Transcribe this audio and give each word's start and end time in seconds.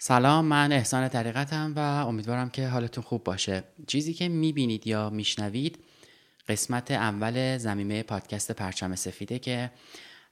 سلام 0.00 0.44
من 0.44 0.72
احسان 0.72 1.08
طریقتم 1.08 1.72
و 1.76 1.78
امیدوارم 1.78 2.50
که 2.50 2.68
حالتون 2.68 3.04
خوب 3.04 3.24
باشه. 3.24 3.64
چیزی 3.86 4.14
که 4.14 4.28
می‌بینید 4.28 4.86
یا 4.86 5.10
میشنوید 5.10 5.78
قسمت 6.48 6.90
اول 6.90 7.58
زمینه 7.58 8.02
پادکست 8.02 8.52
پرچم 8.52 8.94
سفیده 8.94 9.38
که 9.38 9.70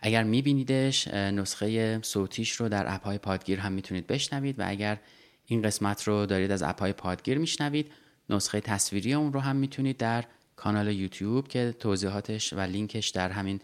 اگر 0.01 0.23
میبینیدش 0.23 1.09
نسخه 1.09 2.01
صوتیش 2.03 2.53
رو 2.53 2.69
در 2.69 2.95
اپهای 2.95 3.19
پادگیر 3.19 3.61
هم 3.61 3.73
می‌تونید 3.73 4.07
بشنوید 4.07 4.59
و 4.59 4.65
اگر 4.67 4.99
این 5.47 5.63
قسمت 5.63 6.03
رو 6.03 6.27
دارید 6.27 6.51
از 6.51 6.63
اپهای 6.63 6.93
پادگیر 6.93 7.39
میشنوید 7.39 7.93
نسخه 8.31 8.61
تصویری 8.61 9.15
اون 9.15 9.33
رو 9.33 9.41
هم 9.41 9.57
می‌تونید 9.57 9.97
در 9.97 10.25
کانال 10.57 10.89
یوتیوب 10.89 11.49
که 11.49 11.75
توضیحاتش 11.81 12.53
و 12.53 12.61
لینکش 12.61 13.09
در 13.09 13.31
همین 13.31 13.61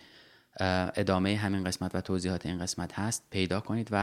ادامه 0.97 1.37
همین 1.37 1.65
قسمت 1.65 1.95
و 1.95 2.01
توضیحات 2.01 2.47
این 2.47 2.59
قسمت 2.59 2.99
هست 2.99 3.23
پیدا 3.31 3.61
کنید 3.61 3.89
و 3.91 4.03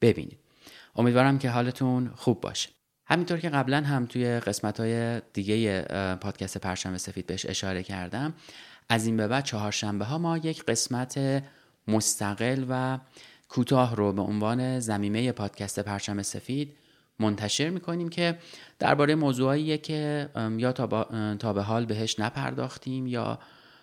ببینید. 0.00 0.38
امیدوارم 0.96 1.38
که 1.38 1.50
حالتون 1.50 2.10
خوب 2.16 2.40
باشه. 2.40 2.68
همینطور 3.06 3.38
که 3.38 3.48
قبلا 3.48 3.80
هم 3.80 4.06
توی 4.06 4.40
قسمت 4.40 4.80
های 4.80 5.20
دیگه 5.32 5.82
پادکست 6.20 6.58
پرشنبه 6.58 6.98
سفید 6.98 7.26
بهش 7.26 7.46
اشاره 7.46 7.82
کردم 7.82 8.34
از 8.88 9.06
این 9.06 9.16
به 9.16 9.28
بعد 9.28 9.44
چهارشنبه 9.44 10.04
ها 10.04 10.18
ما 10.18 10.38
یک 10.38 10.64
قسمت 10.64 11.42
مستقل 11.88 12.64
و 12.68 12.98
کوتاه 13.48 13.96
رو 13.96 14.12
به 14.12 14.22
عنوان 14.22 14.80
زمینه 14.80 15.32
پادکست 15.32 15.80
پرچم 15.80 16.22
سفید 16.22 16.76
منتشر 17.18 17.70
می‌کنیم 17.70 18.08
که 18.08 18.38
درباره 18.78 19.14
موضوعایی 19.14 19.78
که 19.78 20.28
یا 20.56 20.72
تا 21.38 21.52
به 21.52 21.62
حال 21.62 21.84
بهش 21.84 22.20
نپرداختیم 22.20 23.06
یا 23.06 23.38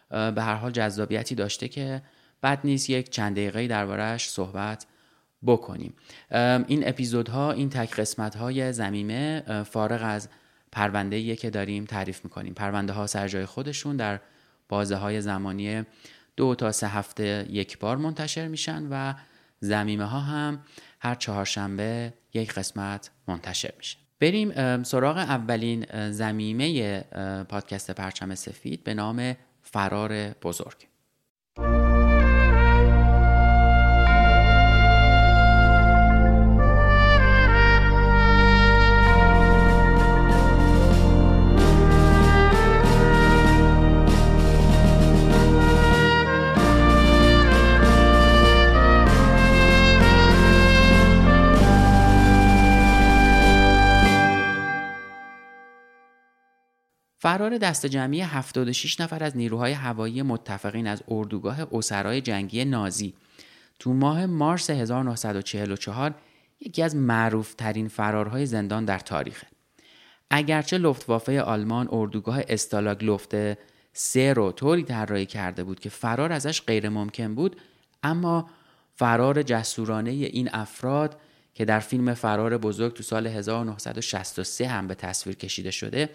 به 0.09 0.41
هر 0.41 0.55
حال 0.55 0.71
جذابیتی 0.71 1.35
داشته 1.35 1.67
که 1.67 2.01
بد 2.43 2.59
نیست 2.63 2.89
یک 2.89 3.09
چند 3.09 3.35
دقیقه 3.35 3.67
دربارهش 3.67 4.29
صحبت 4.29 4.85
بکنیم. 5.47 5.93
این 6.67 6.87
اپیزودها 6.87 7.51
این 7.51 7.69
تک 7.69 7.95
قسمت 7.99 8.35
های 8.35 8.73
زمینه 8.73 9.43
فارغ 9.63 10.01
از 10.03 10.29
پرونده 10.71 11.35
که 11.35 11.49
داریم 11.49 11.85
تعریف 11.85 12.23
می‌کنیم. 12.23 12.53
پرونده 12.53 12.93
ها 12.93 13.07
سر 13.07 13.27
جای 13.27 13.45
خودشون 13.45 13.95
در 13.95 14.19
بازه 14.69 14.95
های 14.95 15.21
زمانی 15.21 15.83
دو 16.35 16.55
تا 16.55 16.71
سه 16.71 16.87
هفته 16.87 17.45
یک 17.49 17.79
بار 17.79 17.97
منتشر 17.97 18.47
میشن 18.47 18.87
و 18.91 19.13
زمیمه 19.59 20.05
ها 20.05 20.19
هم 20.19 20.59
هر 20.99 21.15
چهارشنبه 21.15 22.13
یک 22.33 22.53
قسمت 22.53 23.11
منتشر 23.27 23.71
میشه. 23.77 23.97
بریم 24.19 24.83
سراغ 24.83 25.17
اولین 25.17 26.11
زمیمه 26.11 26.99
پادکست 27.49 27.91
پرچم 27.91 28.35
سفید 28.35 28.83
به 28.83 28.93
نام 28.93 29.35
فرار 29.63 30.29
بزرگ. 30.29 30.87
فرار 57.27 57.57
دست 57.57 57.85
جمعی 57.85 58.21
76 58.21 58.99
نفر 58.99 59.23
از 59.23 59.37
نیروهای 59.37 59.71
هوایی 59.71 60.21
متفقین 60.21 60.87
از 60.87 61.03
اردوگاه 61.07 61.67
اسرای 61.71 62.21
جنگی 62.21 62.65
نازی 62.65 63.13
تو 63.79 63.93
ماه 63.93 64.25
مارس 64.25 64.69
1944 64.69 66.15
یکی 66.59 66.83
از 66.83 66.95
معروف 66.95 67.53
ترین 67.53 67.87
فرارهای 67.87 68.45
زندان 68.45 68.85
در 68.85 68.99
تاریخه. 68.99 69.47
اگرچه 70.29 70.77
لفتوافه 70.77 71.41
آلمان 71.41 71.87
اردوگاه 71.91 72.39
استالاگ 72.47 73.03
لفته 73.03 73.57
سه 73.93 74.33
رو 74.33 74.51
طوری 74.51 74.83
طراحی 74.83 75.25
کرده 75.25 75.63
بود 75.63 75.79
که 75.79 75.89
فرار 75.89 76.31
ازش 76.31 76.61
غیر 76.61 76.89
ممکن 76.89 77.35
بود 77.35 77.61
اما 78.03 78.49
فرار 78.95 79.43
جسورانه 79.43 80.11
این 80.11 80.49
افراد 80.53 81.19
که 81.53 81.65
در 81.65 81.79
فیلم 81.79 82.13
فرار 82.13 82.57
بزرگ 82.57 82.93
تو 82.93 83.03
سال 83.03 83.27
1963 83.27 84.67
هم 84.67 84.87
به 84.87 84.95
تصویر 84.95 85.35
کشیده 85.35 85.71
شده 85.71 86.09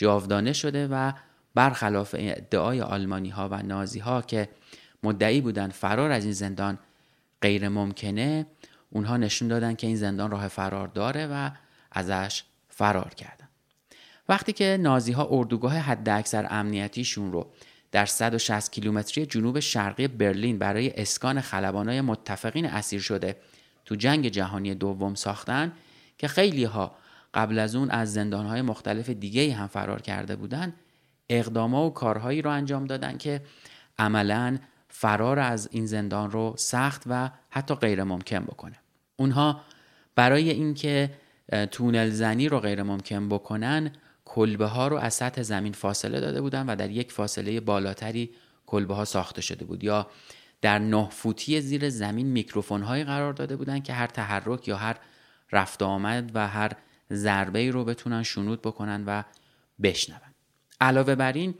جاودانه 0.00 0.52
شده 0.52 0.88
و 0.88 1.12
برخلاف 1.54 2.14
ادعای 2.18 2.80
آلمانی 2.80 3.28
ها 3.28 3.48
و 3.48 3.62
نازی 3.62 3.98
ها 3.98 4.22
که 4.22 4.48
مدعی 5.02 5.40
بودن 5.40 5.68
فرار 5.68 6.10
از 6.10 6.24
این 6.24 6.32
زندان 6.32 6.78
غیر 7.42 7.68
ممکنه 7.68 8.46
اونها 8.90 9.16
نشون 9.16 9.48
دادن 9.48 9.74
که 9.74 9.86
این 9.86 9.96
زندان 9.96 10.30
راه 10.30 10.48
فرار 10.48 10.88
داره 10.88 11.26
و 11.26 11.50
ازش 11.92 12.42
فرار 12.68 13.14
کردن. 13.14 13.48
وقتی 14.28 14.52
که 14.52 14.78
نازی 14.80 15.12
ها 15.12 15.28
اردوگاه 15.30 15.76
حد 15.76 16.08
اکثر 16.08 16.46
امنیتیشون 16.50 17.32
رو 17.32 17.46
در 17.92 18.06
160 18.06 18.72
کیلومتری 18.72 19.26
جنوب 19.26 19.60
شرقی 19.60 20.08
برلین 20.08 20.58
برای 20.58 21.00
اسکان 21.00 21.40
خلبانای 21.40 22.00
متفقین 22.00 22.66
اسیر 22.66 23.00
شده 23.00 23.36
تو 23.84 23.94
جنگ 23.94 24.28
جهانی 24.28 24.74
دوم 24.74 25.14
ساختن 25.14 25.72
که 26.18 26.28
خیلی 26.28 26.64
ها 26.64 26.94
قبل 27.34 27.58
از 27.58 27.74
اون 27.74 27.90
از 27.90 28.12
زندانهای 28.12 28.62
مختلف 28.62 29.10
دیگه 29.10 29.54
هم 29.54 29.66
فرار 29.66 30.02
کرده 30.02 30.36
بودن 30.36 30.74
اقداما 31.28 31.86
و 31.86 31.94
کارهایی 31.94 32.42
رو 32.42 32.50
انجام 32.50 32.84
دادن 32.84 33.18
که 33.18 33.40
عملا 33.98 34.58
فرار 34.88 35.38
از 35.38 35.68
این 35.72 35.86
زندان 35.86 36.30
رو 36.30 36.54
سخت 36.58 37.02
و 37.06 37.30
حتی 37.50 37.74
غیر 37.74 38.04
ممکن 38.04 38.44
بکنه. 38.44 38.76
اونها 39.16 39.60
برای 40.14 40.50
اینکه 40.50 41.10
تونل 41.70 42.10
زنی 42.10 42.48
رو 42.48 42.60
غیر 42.60 42.82
ممکن 42.82 43.28
بکنن 43.28 43.92
کلبه 44.24 44.66
ها 44.66 44.88
رو 44.88 44.96
از 44.96 45.14
سطح 45.14 45.42
زمین 45.42 45.72
فاصله 45.72 46.20
داده 46.20 46.40
بودن 46.40 46.66
و 46.66 46.76
در 46.76 46.90
یک 46.90 47.12
فاصله 47.12 47.60
بالاتری 47.60 48.30
کلبه 48.66 48.94
ها 48.94 49.04
ساخته 49.04 49.42
شده 49.42 49.64
بود 49.64 49.84
یا 49.84 50.06
در 50.60 50.78
نه 50.78 51.08
فوتی 51.10 51.60
زیر 51.60 51.90
زمین 51.90 52.26
میکروفون 52.26 52.82
هایی 52.82 53.04
قرار 53.04 53.32
داده 53.32 53.56
بودن 53.56 53.80
که 53.80 53.92
هر 53.92 54.06
تحرک 54.06 54.68
یا 54.68 54.76
هر 54.76 54.96
رفت 55.52 55.82
آمد 55.82 56.30
و 56.34 56.48
هر 56.48 56.72
ضربه 57.12 57.70
رو 57.70 57.84
بتونن 57.84 58.22
شنود 58.22 58.62
بکنن 58.62 59.04
و 59.06 59.22
بشنون 59.82 60.20
علاوه 60.80 61.14
بر 61.14 61.32
این 61.32 61.54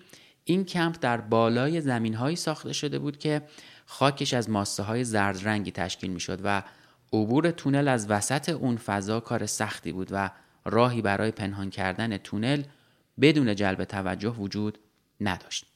این 0.44 0.64
کمپ 0.64 0.96
در 1.00 1.20
بالای 1.20 1.80
زمین 1.80 2.14
هایی 2.14 2.36
ساخته 2.36 2.72
شده 2.72 2.98
بود 2.98 3.18
که 3.18 3.42
خاکش 3.86 4.34
از 4.34 4.50
ماسه 4.50 4.82
های 4.82 5.04
زرد 5.04 5.48
رنگی 5.48 5.70
تشکیل 5.70 6.10
می 6.10 6.20
شد 6.20 6.40
و 6.44 6.62
عبور 7.12 7.50
تونل 7.50 7.88
از 7.88 8.10
وسط 8.10 8.48
اون 8.48 8.76
فضا 8.76 9.20
کار 9.20 9.46
سختی 9.46 9.92
بود 9.92 10.08
و 10.10 10.30
راهی 10.64 11.02
برای 11.02 11.30
پنهان 11.30 11.70
کردن 11.70 12.16
تونل 12.16 12.62
بدون 13.20 13.54
جلب 13.54 13.84
توجه 13.84 14.30
وجود 14.30 14.78
نداشت. 15.20 15.66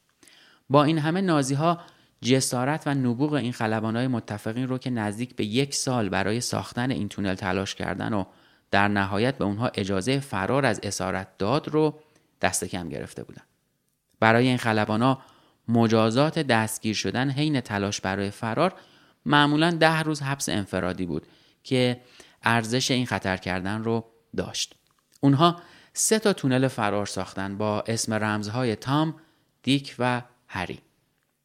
با 0.70 0.84
این 0.84 0.98
همه 0.98 1.20
نازی 1.20 1.54
ها 1.54 1.80
جسارت 2.22 2.86
و 2.86 2.94
نبوغ 2.94 3.32
این 3.32 3.52
خلبان 3.52 3.96
های 3.96 4.06
متفقین 4.06 4.69
رو 4.69 4.78
که 4.78 4.90
نزدیک 4.90 5.37
به 5.37 5.44
یک 5.44 5.75
سال 5.75 6.08
برای 6.08 6.40
ساختن 6.40 6.90
این 6.90 7.08
تونل 7.08 7.34
تلاش 7.34 7.75
کردن 7.75 8.12
و 8.12 8.25
در 8.70 8.88
نهایت 8.88 9.38
به 9.38 9.44
اونها 9.44 9.70
اجازه 9.75 10.20
فرار 10.20 10.66
از 10.66 10.81
اسارت 10.82 11.38
داد 11.38 11.69
رو 11.69 12.00
دست 12.40 12.64
کم 12.64 12.88
گرفته 12.88 13.25
بودن. 13.25 13.43
برای 14.20 14.49
این 14.49 14.56
خلبانا 14.56 15.22
مجازات 15.69 16.38
دستگیر 16.38 16.94
شدن 16.94 17.31
حین 17.31 17.61
تلاش 17.61 18.00
برای 18.00 18.31
فرار 18.31 18.75
معمولا 19.26 19.70
ده 19.70 20.02
روز 20.02 20.22
حبس 20.22 20.49
انفرادی 20.49 21.06
بود 21.06 21.26
که 21.62 22.00
ارزش 22.43 22.90
این 22.90 23.06
خطر 23.06 23.37
کردن 23.37 23.84
رو 23.84 24.05
داشت. 24.37 24.75
اونها 25.20 25.61
سه 25.93 26.19
تا 26.19 26.32
تونل 26.32 26.69
فرار 26.69 27.06
ساختن 27.06 27.58
با 27.58 27.81
اسم 27.87 28.14
رمزهای 28.14 28.76
تام، 28.76 29.14
دیک 29.62 29.94
و 29.99 30.22
هری. 30.49 30.81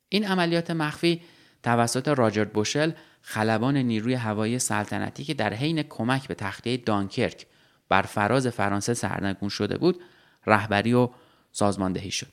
این 0.10 0.28
عملیات 0.28 0.72
مخفی 0.72 1.22
توسط 1.64 2.08
راجرد 2.08 2.54
بوشل 2.54 2.92
خلبان 3.22 3.78
نیروی 3.78 4.14
هوایی 4.14 4.60
سلطنتی 4.60 5.24
که 5.24 5.34
در 5.34 5.54
حین 5.54 5.84
کمک 5.84 6.28
به 6.28 6.36
تخلیه 6.36 6.78
دانکرک 6.78 7.46
بر 7.90 8.02
فراز 8.02 8.48
فرانسه 8.48 8.94
سرنگون 8.94 9.50
شده 9.50 9.78
بود 9.78 10.02
رهبری 10.46 10.94
و 10.94 11.10
سازماندهی 11.52 12.12
شد 12.12 12.28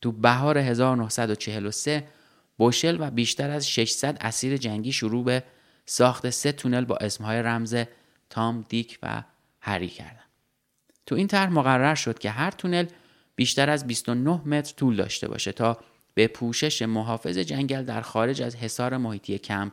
تو 0.00 0.12
بهار 0.12 0.58
1943 0.58 2.08
بوشل 2.56 2.96
و 3.00 3.10
بیشتر 3.10 3.50
از 3.50 3.68
600 3.70 4.18
اسیر 4.20 4.56
جنگی 4.56 4.92
شروع 4.92 5.24
به 5.24 5.42
ساخت 5.86 6.30
سه 6.30 6.52
تونل 6.52 6.84
با 6.84 6.96
اسمهای 6.96 7.42
رمز 7.42 7.76
تام، 8.30 8.64
دیک 8.68 8.98
و 9.02 9.22
هری 9.60 9.88
کردن. 9.88 10.22
تو 11.06 11.14
این 11.14 11.26
طرح 11.26 11.50
مقرر 11.50 11.94
شد 11.94 12.18
که 12.18 12.30
هر 12.30 12.50
تونل 12.50 12.86
بیشتر 13.36 13.70
از 13.70 13.86
29 13.86 14.48
متر 14.48 14.74
طول 14.76 14.96
داشته 14.96 15.28
باشه 15.28 15.52
تا 15.52 15.78
به 16.14 16.26
پوشش 16.26 16.82
محافظ 16.82 17.38
جنگل 17.38 17.84
در 17.84 18.00
خارج 18.00 18.42
از 18.42 18.56
حصار 18.56 18.96
محیطی 18.96 19.38
کمپ 19.38 19.72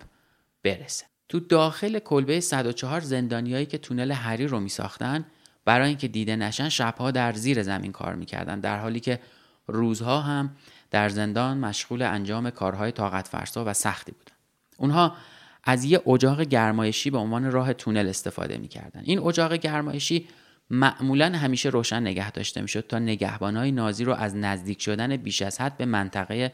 برسه. 0.64 1.06
تو 1.30 1.40
داخل 1.40 2.00
کلبه 2.00 2.40
104 2.40 3.02
زندانیایی 3.02 3.66
که 3.66 3.78
تونل 3.78 4.12
هری 4.12 4.48
رو 4.48 4.60
می 4.60 4.70
ساختن 4.70 5.26
برای 5.66 5.88
اینکه 5.88 6.08
دیده 6.08 6.36
نشن 6.36 6.70
شبها 6.70 7.12
در 7.12 7.34
زیر 7.34 7.64
زمین 7.64 7.92
کار 7.92 8.16
می‌کردن 8.16 8.60
در 8.60 8.80
حالی 8.80 9.00
که 9.00 9.20
روزها 9.68 10.22
هم 10.22 10.56
در 10.92 11.10
زندان 11.10 11.58
مشغول 11.58 12.02
انجام 12.02 12.50
کارهای 12.50 12.92
طاقت 12.92 13.28
فرسا 13.28 13.64
و 13.66 13.74
سختی 13.74 14.12
بودن. 14.12 14.36
اونها 14.78 15.16
از 15.64 15.84
یه 15.84 16.02
اجاق 16.08 16.42
گرمایشی 16.42 17.10
به 17.10 17.18
عنوان 17.18 17.52
راه 17.52 17.74
تونل 17.74 18.08
استفاده 18.08 18.58
می‌کردن. 18.58 19.02
این 19.04 19.20
اجاق 19.20 19.54
گرمایشی 19.54 20.28
معمولا 20.70 21.26
همیشه 21.26 21.70
روشن 21.70 22.00
نگه 22.00 22.32
داشته 22.32 22.62
می‌شد 22.62 22.88
تا 22.88 23.00
نگهبانهای 23.00 23.72
نازی 23.72 24.04
رو 24.04 24.14
از 24.14 24.36
نزدیک 24.36 24.82
شدن 24.82 25.18
بیش 25.18 25.42
از 25.42 25.62
حد 25.62 25.78
به 25.78 25.86
منطقه 25.86 26.54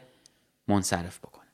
منصرف 0.68 1.18
بکنه. 1.18 1.46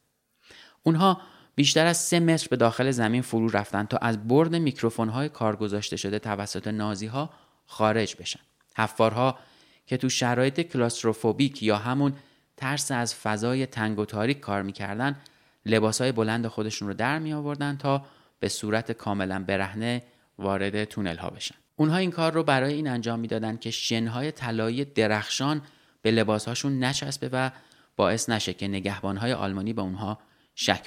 اونها 0.83 1.21
بیشتر 1.55 1.87
از 1.87 1.97
سه 1.97 2.21
متر 2.21 2.47
به 2.51 2.57
داخل 2.57 2.91
زمین 2.91 3.23
فرو 3.23 3.49
رفتن 3.49 3.85
تا 3.85 3.97
از 3.97 4.29
برد 4.29 4.57
میکروفون 4.57 5.09
های 5.09 5.29
کار 5.29 5.57
گذاشته 5.57 5.97
شده 5.97 6.19
توسط 6.19 6.69
نازی 6.69 7.07
ها 7.07 7.31
خارج 7.67 8.17
بشن. 8.17 8.41
حفارها 8.77 9.39
که 9.87 9.97
تو 9.97 10.09
شرایط 10.09 10.61
کلاستروفوبیک 10.61 11.63
یا 11.63 11.77
همون 11.77 12.13
ترس 12.57 12.91
از 12.91 13.15
فضای 13.15 13.67
تنگ 13.67 13.99
و 13.99 14.05
تاریک 14.05 14.41
کار 14.41 14.63
می‌کردن 14.63 15.17
های 16.01 16.13
بلند 16.13 16.47
خودشون 16.47 16.89
رو 16.89 16.95
در 16.95 17.19
می 17.19 17.33
آوردن 17.33 17.77
تا 17.77 18.07
به 18.41 18.49
صورت 18.49 18.93
کاملا 18.93 19.45
برهنه 19.45 20.03
وارد 20.39 20.85
تونل 20.85 21.17
ها 21.17 21.31
بشن. 21.31 21.55
اونها 21.77 21.97
این 21.97 22.11
کار 22.11 22.33
رو 22.33 22.43
برای 22.43 22.75
این 22.75 22.89
انجام 22.89 23.21
می‌دادند 23.21 23.61
که 23.61 23.71
شنهای 23.71 24.33
طلایی 24.33 24.85
درخشان 24.85 25.63
به 26.03 26.11
لباسهاشون 26.11 26.85
نچسبه 26.85 27.31
و 27.33 27.51
باعث 27.97 28.29
نشه 28.29 28.53
که 28.53 28.69
نگهبانهای 28.69 29.33
آلمانی 29.33 29.73
به 29.73 29.83
اونها 29.83 30.19
شک 30.55 30.87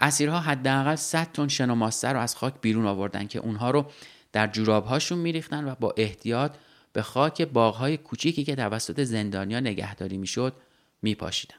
اسیرها 0.00 0.40
حداقل 0.40 0.96
100 0.96 1.32
تن 1.32 1.48
شن 1.48 1.70
و 1.70 1.74
ماسته 1.74 2.08
رو 2.08 2.20
از 2.20 2.36
خاک 2.36 2.54
بیرون 2.60 2.86
آوردن 2.86 3.26
که 3.26 3.38
اونها 3.38 3.70
رو 3.70 3.86
در 4.32 4.46
جورابهاشون 4.46 5.18
میریختن 5.18 5.68
و 5.68 5.74
با 5.80 5.94
احتیاط 5.96 6.56
به 6.92 7.02
خاک 7.02 7.42
باغهای 7.42 7.96
کوچیکی 7.96 8.44
که 8.44 8.56
توسط 8.56 9.02
زندانیا 9.02 9.60
نگهداری 9.60 10.18
می‌شد 10.18 10.52
میپاشیدن. 11.02 11.56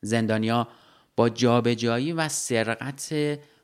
زندانیا 0.00 0.68
با 1.16 1.28
جابجایی 1.28 2.12
و 2.12 2.28
سرقت 2.28 3.14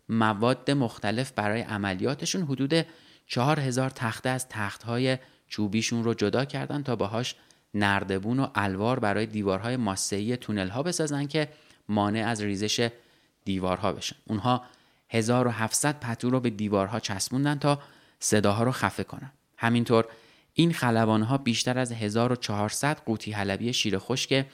مواد 0.09 0.70
مختلف 0.70 1.32
برای 1.32 1.61
عملیاتشون 1.61 2.43
حدود 2.43 2.87
4000 3.26 3.91
تخته 3.91 4.29
از 4.29 4.49
تختهای 4.49 5.19
چوبیشون 5.49 6.05
رو 6.05 6.14
جدا 6.14 6.44
کردن 6.44 6.82
تا 6.82 6.97
باهاش 6.97 7.35
نردبون 7.75 8.41
و 8.41 8.49
الوار 8.55 9.00
برای 9.00 9.26
دیوارهای 9.26 9.76
ماسه‌ای 9.76 10.37
تونل 10.37 10.69
ها 10.69 10.82
بسازن 10.82 11.26
که 11.26 11.49
مانع 11.88 12.26
از 12.26 12.43
ریزش 12.43 12.88
دیوارها 13.46 13.93
بشن. 13.93 14.16
اونها 14.25 14.62
1700 15.08 16.00
پتو 16.00 16.31
رو 16.31 16.40
به 16.40 16.50
دیوارها 16.50 17.00
چسبوندن 17.00 17.58
تا 17.58 17.78
صداها 18.20 18.64
رو 18.64 18.72
خفه 18.72 19.04
کنن. 19.04 19.32
همینطور 19.56 20.04
این 20.54 20.72
خلبانها 20.72 21.38
بیشتر 21.38 21.78
از 21.78 21.93
1400 21.93 22.98
قوطی 23.06 23.32
حلبی 23.32 23.72
شیر 23.72 23.98
خشک 23.98 24.46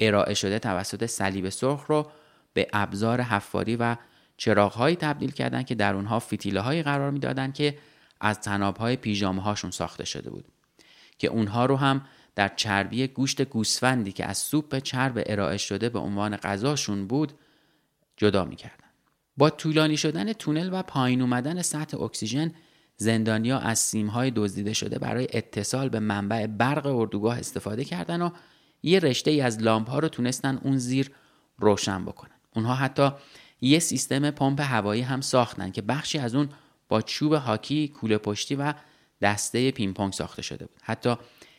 ارائه 0.00 0.34
شده 0.34 0.58
توسط 0.58 1.06
صلیب 1.06 1.48
سرخ 1.48 1.84
رو 1.86 2.10
به 2.52 2.68
ابزار 2.72 3.20
حفاری 3.20 3.76
و 3.76 3.96
چراغهایی 4.36 4.96
تبدیل 4.96 5.30
کردند 5.30 5.66
که 5.66 5.74
در 5.74 5.94
اونها 5.94 6.18
فتیله 6.18 6.60
هایی 6.60 6.82
قرار 6.82 7.10
می‌دادند 7.10 7.54
که 7.54 7.78
از 8.20 8.40
تناب 8.40 8.76
های 8.76 8.96
پیژامه 8.96 9.42
هاشون 9.42 9.70
ساخته 9.70 10.04
شده 10.04 10.30
بود. 10.30 10.44
که 11.18 11.28
اونها 11.28 11.66
رو 11.66 11.76
هم 11.76 12.06
در 12.34 12.48
چربی 12.56 13.06
گوشت 13.06 13.42
گوسفندی 13.42 14.12
که 14.12 14.26
از 14.26 14.38
سوپ 14.38 14.78
چرب 14.78 15.22
ارائه 15.26 15.56
شده 15.56 15.88
به 15.88 15.98
عنوان 15.98 16.36
غذاشون 16.36 17.06
بود 17.06 17.32
جدا 18.16 18.44
می‌کردن. 18.44 18.84
با 19.36 19.50
طولانی 19.50 19.96
شدن 19.96 20.32
تونل 20.32 20.70
و 20.72 20.82
پایین 20.82 21.20
اومدن 21.20 21.62
سطح 21.62 22.00
اکسیژن 22.00 22.52
زندانیا 22.96 23.58
از 23.58 23.78
سیمهای 23.78 24.32
دزدیده 24.36 24.72
شده 24.72 24.98
برای 24.98 25.28
اتصال 25.32 25.88
به 25.88 25.98
منبع 25.98 26.46
برق 26.46 26.86
اردوگاه 26.86 27.38
استفاده 27.38 27.84
کردن 27.84 28.22
و 28.22 28.30
یه 28.82 28.98
رشته 28.98 29.30
ای 29.30 29.40
از 29.40 29.62
لامپ 29.62 29.90
ها 29.90 29.98
رو 29.98 30.08
تونستن 30.08 30.60
اون 30.62 30.78
زیر 30.78 31.10
روشن 31.58 32.04
بکنن. 32.04 32.30
اونها 32.56 32.74
حتی 32.74 33.10
یه 33.60 33.78
سیستم 33.78 34.30
پمپ 34.30 34.60
هوایی 34.60 35.02
هم 35.02 35.20
ساختن 35.20 35.70
که 35.70 35.82
بخشی 35.82 36.18
از 36.18 36.34
اون 36.34 36.48
با 36.88 37.02
چوب 37.02 37.32
هاکی 37.32 37.88
کوله 37.88 38.18
پشتی 38.18 38.54
و 38.54 38.74
دسته 39.22 39.70
پینگ 39.70 40.12
ساخته 40.12 40.42
شده 40.42 40.66
بود. 40.66 40.80
حتی 40.82 41.16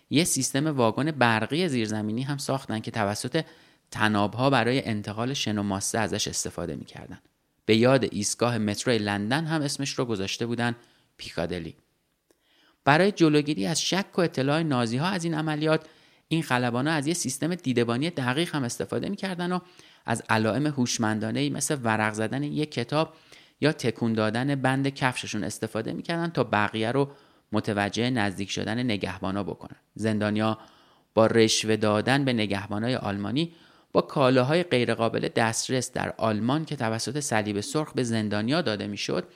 یه 0.10 0.24
سیستم 0.24 0.68
واگن 0.68 1.12
برقی 1.12 1.68
زیرزمینی 1.68 2.22
هم 2.22 2.38
ساختن 2.38 2.80
که 2.80 2.92
توسط 2.92 3.46
تنابها 3.92 4.50
برای 4.50 4.86
انتقال 4.86 5.34
شن 5.34 5.58
و 5.58 5.64
ماسه 5.64 6.00
ازش 6.00 6.28
استفاده 6.28 6.76
می‌کردن. 6.76 7.20
به 7.66 7.76
یاد 7.76 8.04
ایستگاه 8.12 8.58
مترو 8.58 8.94
لندن 8.94 9.46
هم 9.46 9.62
اسمش 9.62 9.92
رو 9.92 10.06
گذاشته 10.06 10.46
بودن 10.46 10.76
پیکادلی. 11.18 11.76
برای 12.86 13.12
جلوگیری 13.12 13.66
از 13.66 13.82
شک 13.82 14.06
و 14.18 14.22
اطلاع 14.22 14.62
نازی 14.62 14.98
ها 14.98 15.08
از 15.08 15.24
این 15.24 15.34
عملیات 15.34 15.86
این 16.28 16.44
خلبانا 16.44 16.92
از 16.92 17.08
یه 17.08 17.14
سیستم 17.14 17.56
دیدبانی 17.56 18.10
دقیق 18.10 18.56
هم 18.56 18.64
استفاده 18.64 19.10
می‌کردن 19.10 19.52
و 19.52 19.60
از 20.06 20.24
علائم 20.30 20.68
هوشمندانه 20.68 21.50
مثل 21.50 21.78
ورق 21.84 22.14
زدن 22.14 22.44
یک 22.44 22.72
کتاب 22.72 23.14
یا 23.62 23.72
تکون 23.72 24.14
دادن 24.14 24.56
بند 24.56 24.88
کفششون 24.88 25.44
استفاده 25.44 25.94
می‌کردن 25.94 26.30
تا 26.30 26.44
بقیه 26.44 26.92
رو 26.92 27.12
متوجه 27.52 28.10
نزدیک 28.10 28.52
شدن 28.52 28.84
نگهبانا 28.84 29.44
بکنن. 29.44 29.78
زندانیا 29.96 30.58
با 31.14 31.28
رشوه 31.28 31.76
دادن 31.76 32.26
به 32.26 32.34
نگهبانای 32.34 32.96
آلمانی 32.96 33.54
با 33.96 34.02
کالاهای 34.02 34.64
غیرقابل 34.64 35.28
دسترس 35.28 35.92
در 35.92 36.14
آلمان 36.18 36.66
که 36.66 36.76
توسط 36.76 37.20
صلیب 37.20 37.62
سرخ 37.62 37.94
به 37.94 38.04
زندانیا 38.04 38.62
داده 38.62 38.88
می‌شد 38.88 39.28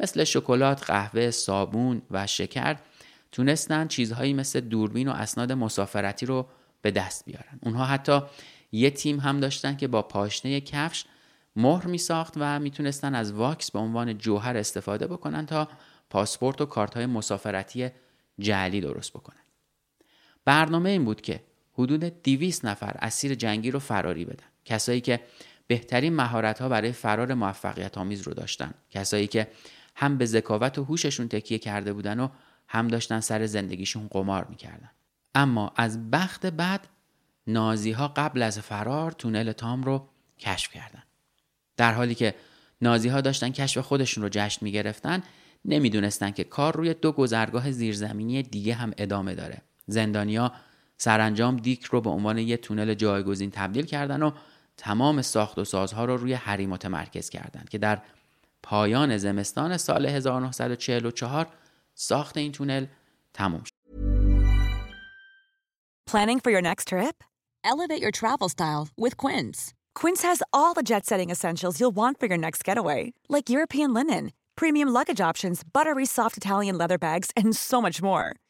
مثل 0.00 0.24
شکلات، 0.24 0.84
قهوه، 0.84 1.30
صابون 1.30 2.02
و 2.10 2.26
شکر 2.26 2.76
تونستن 3.32 3.86
چیزهایی 3.86 4.32
مثل 4.32 4.60
دوربین 4.60 5.08
و 5.08 5.10
اسناد 5.10 5.52
مسافرتی 5.52 6.26
رو 6.26 6.46
به 6.82 6.90
دست 6.90 7.24
بیارن. 7.24 7.58
اونها 7.62 7.84
حتی 7.84 8.20
یه 8.72 8.90
تیم 8.90 9.20
هم 9.20 9.40
داشتن 9.40 9.76
که 9.76 9.88
با 9.88 10.02
پاشنه 10.02 10.60
کفش 10.60 11.04
مهر 11.56 11.86
می 11.86 11.98
ساخت 11.98 12.34
و 12.36 12.60
می‌تونستن 12.60 13.14
از 13.14 13.32
واکس 13.32 13.70
به 13.70 13.78
عنوان 13.78 14.18
جوهر 14.18 14.56
استفاده 14.56 15.06
بکنن 15.06 15.46
تا 15.46 15.68
پاسپورت 16.10 16.60
و 16.60 16.66
کارت 16.66 16.94
های 16.96 17.06
مسافرتی 17.06 17.88
جعلی 18.38 18.80
درست 18.80 19.12
بکنن. 19.12 19.36
برنامه 20.44 20.90
این 20.90 21.04
بود 21.04 21.20
که 21.20 21.49
حدود 21.82 22.22
200 22.22 22.64
نفر 22.64 22.96
اسیر 22.98 23.34
جنگی 23.34 23.70
رو 23.70 23.78
فراری 23.78 24.24
بدن. 24.24 24.44
کسایی 24.64 25.00
که 25.00 25.20
بهترین 25.66 26.16
مهارت 26.16 26.62
ها 26.62 26.68
برای 26.68 26.92
فرار 26.92 27.34
موفقیت 27.34 27.98
آمیز 27.98 28.22
رو 28.22 28.34
داشتن. 28.34 28.74
کسایی 28.90 29.26
که 29.26 29.48
هم 29.96 30.18
به 30.18 30.26
ذکاوت 30.26 30.78
و 30.78 30.84
هوششون 30.84 31.28
تکیه 31.28 31.58
کرده 31.58 31.92
بودن 31.92 32.20
و 32.20 32.28
هم 32.68 32.88
داشتن 32.88 33.20
سر 33.20 33.46
زندگیشون 33.46 34.08
قمار 34.10 34.44
می‌کردن. 34.44 34.90
اما 35.34 35.72
از 35.76 36.10
بخت 36.10 36.46
بعد 36.46 36.88
نازی 37.46 37.90
ها 37.90 38.08
قبل 38.08 38.42
از 38.42 38.58
فرار 38.58 39.12
تونل 39.12 39.52
تام 39.52 39.82
رو 39.82 40.08
کشف 40.38 40.72
کردن. 40.72 41.02
در 41.76 41.92
حالی 41.92 42.14
که 42.14 42.34
نازی 42.80 43.08
ها 43.08 43.20
داشتن 43.20 43.50
کشف 43.50 43.78
خودشون 43.78 44.22
رو 44.22 44.28
جشن 44.32 44.64
می 44.64 44.72
گرفتن 44.72 45.22
نمی‌دونستن 45.64 46.30
که 46.30 46.44
کار 46.44 46.76
روی 46.76 46.94
دو 46.94 47.12
گذرگاه 47.12 47.70
زیرزمینی 47.70 48.42
دیگه 48.42 48.74
هم 48.74 48.92
ادامه 48.98 49.34
داره. 49.34 49.62
زندانیا 49.86 50.52
سرانجام 51.02 51.56
دیک 51.56 51.84
رو 51.84 52.00
به 52.00 52.10
عنوان 52.10 52.38
یه 52.38 52.56
تونل 52.56 52.94
جایگزین 52.94 53.50
تبدیل 53.50 53.86
کردن 53.86 54.22
و 54.22 54.30
تمام 54.76 55.22
ساخت 55.22 55.58
و 55.58 55.64
سازها 55.64 56.04
رو 56.04 56.16
روی 56.16 56.32
هری 56.32 56.66
متمرکز 56.66 57.30
کردند 57.30 57.68
که 57.68 57.78
در 57.78 58.02
پایان 58.62 59.16
زمستان 59.16 59.76
سال 59.76 60.06
1944 60.06 61.46
ساخت 61.94 62.36
این 62.36 62.52
تونل 62.52 62.86
تموم 63.34 63.62
شد. 63.64 63.70
Planning 66.10 66.40
for 66.40 66.50
your 66.50 66.62
next 66.70 66.88
trip? 66.88 67.16
Elevate 67.72 68.02
your 68.04 68.14
travel 68.20 68.48
style 68.48 68.88
with 69.04 69.16
Quince. 69.16 69.58
Quince 70.00 70.22
has 70.30 70.42
all 70.52 70.72
the 70.74 70.86
jet-setting 70.90 71.30
essentials 71.30 71.78
you'll 71.78 71.98
want 72.02 72.14
for 72.20 72.26
your 72.30 72.40
next 72.46 72.60
getaway, 72.68 73.00
like 73.34 73.54
European 73.56 73.90
linen, 73.98 74.24
premium 74.60 74.88
luggage 74.98 75.22
options, 75.30 75.58
buttery 75.76 76.06
soft 76.16 76.36
Italian 76.36 76.76
leather 76.82 76.98
bags, 76.98 77.28
and 77.40 77.48
so 77.70 77.78
much 77.86 77.98
more. 78.02 78.28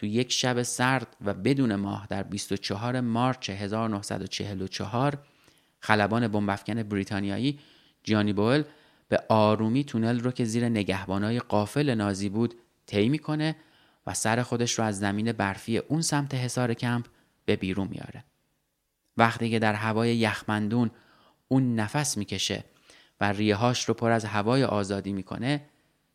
تو 0.00 0.06
یک 0.06 0.32
شب 0.32 0.62
سرد 0.62 1.16
و 1.24 1.34
بدون 1.34 1.74
ماه 1.74 2.06
در 2.10 2.22
24 2.22 3.00
مارچ 3.00 3.50
1944 3.50 5.18
خلبان 5.80 6.28
بمبافکن 6.28 6.82
بریتانیایی 6.82 7.58
جانی 8.04 8.32
بوئل 8.32 8.62
به 9.08 9.24
آرومی 9.28 9.84
تونل 9.84 10.20
رو 10.20 10.30
که 10.30 10.44
زیر 10.44 10.68
نگهبانای 10.68 11.38
قافل 11.38 11.94
نازی 11.94 12.28
بود 12.28 12.54
طی 12.86 13.08
می‌کنه 13.08 13.56
و 14.06 14.14
سر 14.14 14.42
خودش 14.42 14.78
رو 14.78 14.84
از 14.84 14.98
زمین 14.98 15.32
برفی 15.32 15.78
اون 15.78 16.02
سمت 16.02 16.34
حصار 16.34 16.74
کمپ 16.74 17.06
به 17.44 17.56
بیرون 17.56 17.88
میاره. 17.88 18.24
وقتی 19.16 19.50
که 19.50 19.58
در 19.58 19.74
هوای 19.74 20.16
یخمندون 20.16 20.90
اون 21.48 21.74
نفس 21.74 22.16
می‌کشه 22.16 22.64
و 23.20 23.32
ریهاش 23.32 23.84
رو 23.84 23.94
پر 23.94 24.10
از 24.10 24.24
هوای 24.24 24.64
آزادی 24.64 25.12
می‌کنه 25.12 25.62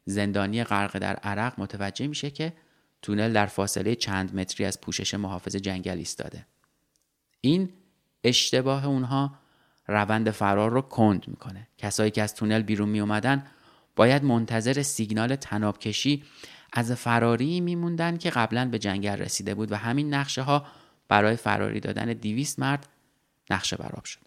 زندانی 0.06 0.64
غرق 0.64 0.98
در 0.98 1.16
عرق 1.16 1.54
متوجه 1.60 2.08
میشه 2.08 2.30
که 2.30 2.54
تونل 3.02 3.34
در 3.34 3.46
فاصله 3.46 3.96
چند 3.96 4.36
متری 4.36 4.66
از 4.66 4.82
پوشش 4.82 5.14
محافظ 5.14 5.56
جنگل 5.56 5.98
ایستاده. 5.98 6.46
این 7.42 7.70
اشتباه 8.24 8.88
اونها 8.88 9.40
روند 9.88 10.32
فرار 10.32 10.72
رو 10.72 10.82
کند 10.82 11.28
می‌کنه. 11.28 11.68
کسایی 11.78 12.12
که 12.12 12.24
از 12.24 12.36
تونل 12.36 12.62
بیرون 12.62 12.90
می 12.90 13.00
اومدن 13.00 13.46
باید 13.96 14.24
منتظر 14.24 14.82
سیگنال 14.82 15.36
تنابکشی 15.36 16.24
از 16.74 16.92
فراری 16.92 17.62
میموندن 17.62 18.18
که 18.18 18.30
قبلا 18.30 18.70
به 18.70 18.80
جنگل 18.80 19.16
رسیده 19.16 19.56
بود 19.56 19.72
و 19.72 19.76
همین 19.76 20.14
نقشه 20.14 20.42
ها 20.42 20.66
برای 21.08 21.36
فراری 21.36 21.80
دادن 21.80 22.14
دیویست 22.14 22.60
مرد 22.60 22.88
نقشه 23.50 23.78
براب 23.78 24.06
شد. 24.06 24.20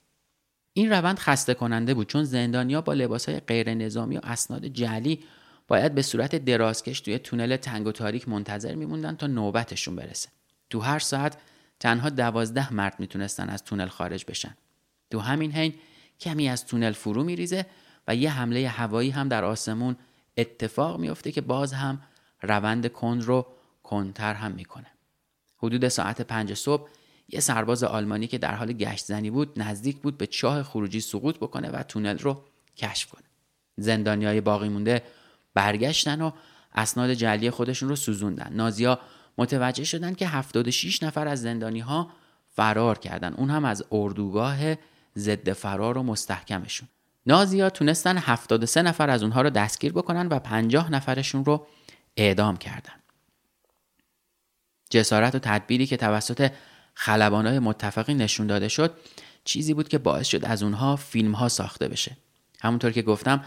این 0.73 0.91
روند 0.91 1.19
خسته 1.19 1.55
کننده 1.55 1.95
بود 1.95 2.07
چون 2.07 2.25
زندانیا 2.25 2.81
با 2.81 2.93
لباس 2.93 3.29
های 3.29 3.41
غیر 3.41 3.75
نظامی 3.75 4.17
و 4.17 4.21
اسناد 4.23 4.67
جعلی 4.67 5.25
باید 5.69 5.95
به 5.95 6.03
صورت 6.03 6.37
درازکش 6.37 7.01
توی 7.01 7.19
تونل 7.19 7.57
تنگ 7.57 7.87
و 7.87 7.93
تاریک 7.93 8.29
منتظر 8.29 8.75
میموندن 8.75 9.17
تا 9.17 9.27
نوبتشون 9.27 9.97
برسه. 9.97 10.29
تو 10.71 10.81
هر 10.81 10.99
ساعت 10.99 11.37
تنها 11.81 12.11
دوازده 12.11 12.73
مرد 12.73 13.01
می‌تونستن 13.01 13.49
از 13.49 13.65
تونل 13.65 13.89
خارج 13.89 14.25
بشن. 14.29 14.57
تو 15.11 15.19
همین 15.19 15.53
حین 15.53 15.75
کمی 16.21 16.49
از 16.49 16.67
تونل 16.67 16.93
فرو 16.93 17.25
میریزه 17.25 17.67
و 18.09 18.15
یه 18.15 18.31
حمله 18.31 18.69
هوایی 18.69 19.11
هم 19.11 19.29
در 19.29 19.45
آسمون 19.45 19.97
اتفاق 20.37 21.01
میفته 21.01 21.33
که 21.33 21.41
باز 21.41 21.73
هم 21.73 22.03
روند 22.43 22.87
کند 22.87 23.23
رو 23.23 23.47
کنتر 23.83 24.35
هم 24.35 24.53
می‌کنه. 24.53 24.87
حدود 25.57 25.89
ساعت 25.89 26.21
پنج 26.21 26.55
صبح 26.55 26.89
یه 27.29 27.41
سرباز 27.41 27.85
آلمانی 27.85 28.27
که 28.27 28.39
در 28.39 28.55
حال 28.55 28.73
گشت 28.73 29.05
زنی 29.05 29.31
بود 29.31 29.63
نزدیک 29.63 29.97
بود 29.97 30.19
به 30.19 30.27
چاه 30.27 30.63
خروجی 30.63 31.01
سقوط 31.01 31.37
بکنه 31.37 31.71
و 31.71 31.83
تونل 31.83 32.19
رو 32.19 32.45
کشف 32.77 33.11
کنه. 33.11 33.25
زندانیای 33.77 34.41
باقی 34.41 34.69
مونده 34.69 35.03
برگشتن 35.55 36.23
و 36.23 36.31
اسناد 36.75 37.12
جلی 37.12 37.50
خودشون 37.50 37.88
رو 37.88 37.97
سوزوندن. 37.97 38.52
نازیا 38.52 39.00
متوجه 39.38 39.85
شدن 39.85 40.14
که 40.14 40.28
76 40.28 41.02
نفر 41.02 41.28
از 41.28 41.43
زندانی 41.43 41.81
ها 41.81 42.11
فرار 42.49 42.99
کردن. 42.99 43.35
اون 43.35 43.50
هم 43.50 43.64
از 43.64 43.85
اردوگاه 43.93 44.59
ضد 45.17 45.52
فرار 45.52 45.99
و 45.99 46.02
مستحکمشون. 46.02 46.88
نازیا 47.26 47.71
تونستن 47.71 48.17
73 48.17 48.83
نفر 48.83 49.11
از 49.11 49.23
اونها 49.23 49.43
رو 49.43 49.50
دستگیر 49.50 49.93
بکنن 49.93 50.26
و 50.26 50.38
50 50.38 50.93
نفرشون 50.93 51.45
رو 51.45 51.67
اعدام 52.17 52.57
کردن. 52.57 52.93
جسارت 54.90 55.35
و 55.35 55.38
تدبیری 55.38 55.87
که 55.87 55.97
توسط 55.97 56.50
خلبانای 56.95 57.59
متفقی 57.59 58.14
نشون 58.14 58.47
داده 58.47 58.69
شد 58.69 58.95
چیزی 59.45 59.75
بود 59.75 59.88
که 59.88 59.99
باعث 59.99 60.26
شد 60.26 60.45
از 60.45 60.62
اونها 60.62 60.97
فیلم 60.97 61.33
ها 61.33 61.49
ساخته 61.49 61.88
بشه. 61.88 62.17
همونطور 62.61 62.93
که 62.93 63.02
گفتم 63.02 63.45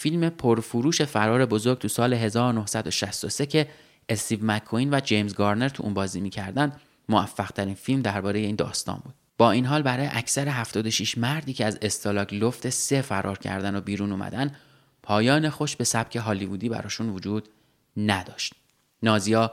فیلم 0.00 0.28
پرفروش 0.28 1.02
فرار 1.02 1.46
بزرگ 1.46 1.78
تو 1.78 1.88
سال 1.88 2.14
1963 2.14 3.46
که 3.46 3.68
استیو 4.08 4.38
مکوین 4.42 4.94
و 4.94 5.00
جیمز 5.00 5.34
گارنر 5.34 5.68
تو 5.68 5.82
اون 5.82 5.94
بازی 5.94 6.20
می‌کردن 6.20 6.72
موفق 7.08 7.50
ترین 7.50 7.74
فیلم 7.74 8.02
درباره 8.02 8.38
این 8.38 8.56
داستان 8.56 9.00
بود. 9.04 9.14
با 9.38 9.50
این 9.50 9.66
حال 9.66 9.82
برای 9.82 10.08
اکثر 10.12 10.48
76 10.48 11.18
مردی 11.18 11.52
که 11.52 11.64
از 11.64 11.78
استالاک 11.82 12.32
لفت 12.32 12.68
سه 12.68 13.02
فرار 13.02 13.38
کردن 13.38 13.76
و 13.76 13.80
بیرون 13.80 14.12
اومدن 14.12 14.54
پایان 15.02 15.50
خوش 15.50 15.76
به 15.76 15.84
سبک 15.84 16.16
هالیوودی 16.16 16.68
براشون 16.68 17.08
وجود 17.08 17.48
نداشت. 17.96 18.54
نازیا 19.02 19.52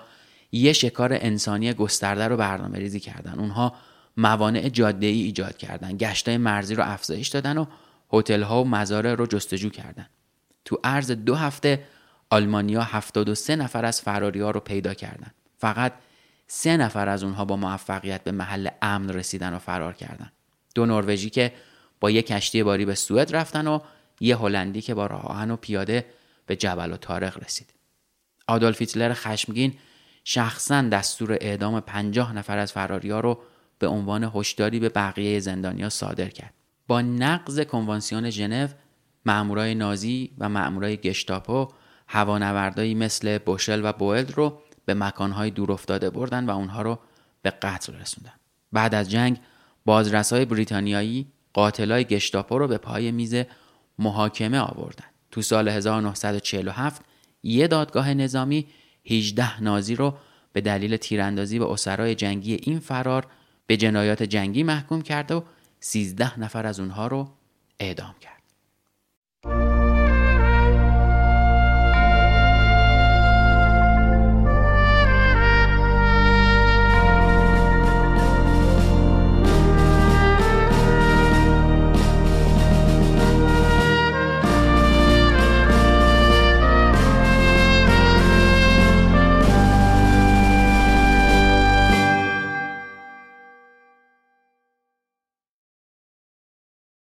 یه 0.51 0.73
شکار 0.73 1.13
انسانی 1.13 1.73
گسترده 1.73 2.27
رو 2.27 2.37
برنامه 2.37 2.79
ریزی 2.79 2.99
کردن. 2.99 3.39
اونها 3.39 3.75
موانع 4.17 4.69
جاده 4.69 5.07
ای 5.07 5.21
ایجاد 5.21 5.57
کردن. 5.57 5.97
گشتای 5.97 6.37
مرزی 6.37 6.75
رو 6.75 6.83
افزایش 6.91 7.27
دادن 7.27 7.57
و 7.57 7.65
هتل 8.13 8.43
ها 8.43 8.63
و 8.63 8.67
مزارع 8.67 9.13
رو 9.13 9.25
جستجو 9.27 9.69
کردن. 9.69 10.07
تو 10.65 10.79
عرض 10.83 11.11
دو 11.11 11.35
هفته 11.35 11.83
آلمانیا 12.29 12.81
73 12.81 13.55
نفر 13.55 13.85
از 13.85 14.01
فراری 14.01 14.41
ها 14.41 14.51
رو 14.51 14.59
پیدا 14.59 14.93
کردن. 14.93 15.31
فقط 15.57 15.93
سه 16.47 16.77
نفر 16.77 17.09
از 17.09 17.23
اونها 17.23 17.45
با 17.45 17.55
موفقیت 17.55 18.23
به 18.23 18.31
محل 18.31 18.69
امن 18.81 19.09
رسیدن 19.09 19.53
و 19.53 19.59
فرار 19.59 19.93
کردن. 19.93 20.31
دو 20.75 20.85
نروژی 20.85 21.29
که 21.29 21.53
با 21.99 22.11
یک 22.11 22.27
کشتی 22.27 22.63
باری 22.63 22.85
به 22.85 22.95
سوئد 22.95 23.35
رفتن 23.35 23.67
و 23.67 23.79
یه 24.19 24.37
هلندی 24.37 24.81
که 24.81 24.93
با 24.93 25.05
راه 25.05 25.51
و 25.51 25.55
پیاده 25.55 26.05
به 26.45 26.55
جبل 26.55 26.91
و 26.91 26.97
تارق 26.97 27.43
رسید. 27.43 27.73
آدولف 28.47 28.79
هیتلر 28.79 29.13
خشمگین 29.13 29.73
شخصا 30.23 30.81
دستور 30.81 31.37
اعدام 31.41 31.79
پنجاه 31.79 32.33
نفر 32.33 32.57
از 32.57 32.71
فراریا 32.71 33.19
رو 33.19 33.41
به 33.79 33.87
عنوان 33.87 34.31
هشداری 34.35 34.79
به 34.79 34.89
بقیه 34.89 35.39
زندانیا 35.39 35.89
صادر 35.89 36.29
کرد. 36.29 36.53
با 36.87 37.01
نقض 37.01 37.59
کنوانسیون 37.59 38.29
ژنو 38.29 38.67
مامورای 39.25 39.75
نازی 39.75 40.31
و 40.37 40.49
مامورای 40.49 40.97
گشتاپو 40.97 41.67
هوانوردایی 42.07 42.95
مثل 42.95 43.37
بوشل 43.37 43.81
و 43.85 43.93
بوئلد 43.93 44.31
رو 44.31 44.61
به 44.85 44.93
مکانهای 44.93 45.49
دور 45.49 45.71
افتاده 45.71 46.09
بردن 46.09 46.45
و 46.45 46.51
اونها 46.51 46.81
رو 46.81 46.99
به 47.41 47.49
قتل 47.49 47.93
رسوندن. 47.93 48.33
بعد 48.71 48.95
از 48.95 49.11
جنگ 49.11 49.39
بازرسای 49.85 50.45
بریتانیایی 50.45 51.27
قاتلای 51.53 52.05
گشتاپو 52.05 52.57
رو 52.57 52.67
به 52.67 52.77
پای 52.77 53.11
میز 53.11 53.35
محاکمه 53.99 54.59
آوردن. 54.59 55.05
تو 55.31 55.41
سال 55.41 55.67
1947 55.67 57.01
یه 57.43 57.67
دادگاه 57.67 58.13
نظامی 58.13 58.67
18 59.11 59.63
نازی 59.63 59.95
رو 59.95 60.17
به 60.53 60.61
دلیل 60.61 60.97
تیراندازی 60.97 61.59
به 61.59 61.71
اسرای 61.71 62.15
جنگی 62.15 62.53
این 62.53 62.79
فرار 62.79 63.27
به 63.67 63.77
جنایات 63.77 64.23
جنگی 64.23 64.63
محکوم 64.63 65.01
کرد 65.01 65.31
و 65.31 65.43
13 65.79 66.39
نفر 66.39 66.65
از 66.65 66.79
اونها 66.79 67.07
رو 67.07 67.29
اعدام 67.79 68.15
کرد. 68.21 68.34